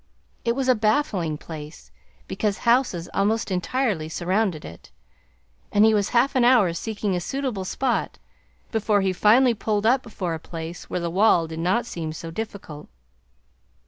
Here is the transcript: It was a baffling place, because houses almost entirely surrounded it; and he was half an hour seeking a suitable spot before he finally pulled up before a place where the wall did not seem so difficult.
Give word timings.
It 0.43 0.55
was 0.55 0.67
a 0.67 0.73
baffling 0.73 1.37
place, 1.37 1.91
because 2.27 2.57
houses 2.65 3.07
almost 3.13 3.51
entirely 3.51 4.09
surrounded 4.09 4.65
it; 4.65 4.89
and 5.71 5.85
he 5.85 5.93
was 5.93 6.09
half 6.09 6.33
an 6.35 6.43
hour 6.43 6.73
seeking 6.73 7.15
a 7.15 7.19
suitable 7.19 7.65
spot 7.65 8.17
before 8.71 9.01
he 9.01 9.13
finally 9.13 9.53
pulled 9.53 9.85
up 9.85 10.01
before 10.01 10.33
a 10.33 10.39
place 10.39 10.89
where 10.89 10.99
the 10.99 11.11
wall 11.11 11.45
did 11.45 11.59
not 11.59 11.85
seem 11.85 12.13
so 12.13 12.31
difficult. 12.31 12.89